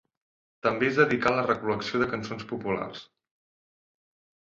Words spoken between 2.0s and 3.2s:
de cançons populars.